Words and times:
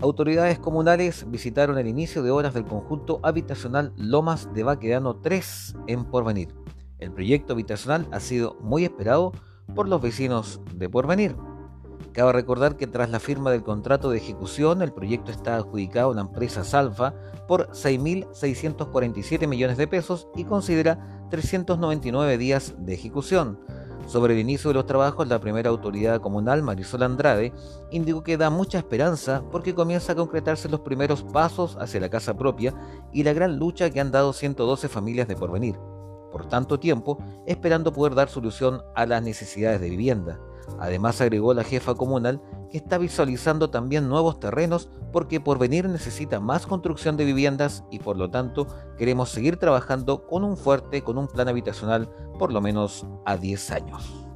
Autoridades 0.00 0.60
comunales 0.60 1.28
visitaron 1.28 1.76
el 1.76 1.88
inicio 1.88 2.22
de 2.22 2.30
obras 2.30 2.54
del 2.54 2.64
conjunto 2.64 3.18
habitacional 3.24 3.92
Lomas 3.96 4.48
de 4.54 4.62
Baquedano 4.62 5.16
3 5.16 5.74
en 5.88 6.04
Porvenir. 6.04 6.54
El 7.00 7.10
proyecto 7.10 7.54
habitacional 7.54 8.06
ha 8.12 8.20
sido 8.20 8.56
muy 8.60 8.84
esperado 8.84 9.32
por 9.74 9.88
los 9.88 10.00
vecinos 10.00 10.60
de 10.72 10.88
Porvenir. 10.88 11.34
Cabe 12.12 12.32
recordar 12.32 12.76
que 12.76 12.86
tras 12.86 13.10
la 13.10 13.18
firma 13.18 13.50
del 13.50 13.64
contrato 13.64 14.10
de 14.10 14.18
ejecución, 14.18 14.82
el 14.82 14.92
proyecto 14.92 15.32
está 15.32 15.56
adjudicado 15.56 16.12
a 16.12 16.14
la 16.14 16.20
empresa 16.20 16.62
Salfa 16.62 17.14
por 17.48 17.68
6.647 17.70 19.48
millones 19.48 19.78
de 19.78 19.88
pesos 19.88 20.28
y 20.36 20.44
considera 20.44 21.26
399 21.30 22.38
días 22.38 22.74
de 22.78 22.94
ejecución. 22.94 23.58
Sobre 24.08 24.32
el 24.32 24.40
inicio 24.40 24.68
de 24.68 24.74
los 24.74 24.86
trabajos, 24.86 25.28
la 25.28 25.38
primera 25.38 25.68
autoridad 25.68 26.22
comunal, 26.22 26.62
Marisol 26.62 27.02
Andrade, 27.02 27.52
indicó 27.90 28.22
que 28.22 28.38
da 28.38 28.48
mucha 28.48 28.78
esperanza 28.78 29.44
porque 29.52 29.74
comienza 29.74 30.12
a 30.12 30.16
concretarse 30.16 30.70
los 30.70 30.80
primeros 30.80 31.22
pasos 31.22 31.76
hacia 31.78 32.00
la 32.00 32.08
casa 32.08 32.34
propia 32.34 32.74
y 33.12 33.22
la 33.22 33.34
gran 33.34 33.58
lucha 33.58 33.90
que 33.90 34.00
han 34.00 34.10
dado 34.10 34.32
112 34.32 34.88
familias 34.88 35.28
de 35.28 35.36
porvenir 35.36 35.76
por 36.30 36.46
tanto 36.46 36.78
tiempo, 36.78 37.18
esperando 37.46 37.92
poder 37.92 38.14
dar 38.14 38.28
solución 38.28 38.82
a 38.94 39.06
las 39.06 39.22
necesidades 39.22 39.80
de 39.80 39.90
vivienda. 39.90 40.38
Además, 40.78 41.20
agregó 41.20 41.54
la 41.54 41.64
jefa 41.64 41.94
comunal 41.94 42.40
que 42.70 42.78
está 42.78 42.98
visualizando 42.98 43.70
también 43.70 44.08
nuevos 44.08 44.40
terrenos 44.40 44.88
porque 45.12 45.40
por 45.40 45.58
venir 45.58 45.88
necesita 45.88 46.40
más 46.40 46.66
construcción 46.66 47.16
de 47.16 47.24
viviendas 47.24 47.84
y 47.90 47.98
por 47.98 48.16
lo 48.16 48.30
tanto 48.30 48.66
queremos 48.96 49.30
seguir 49.30 49.56
trabajando 49.56 50.26
con 50.26 50.44
un 50.44 50.56
fuerte, 50.56 51.02
con 51.02 51.18
un 51.18 51.28
plan 51.28 51.48
habitacional 51.48 52.08
por 52.38 52.52
lo 52.52 52.60
menos 52.60 53.06
a 53.24 53.36
10 53.36 53.70
años. 53.70 54.27